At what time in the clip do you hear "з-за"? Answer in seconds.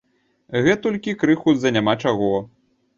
1.61-1.77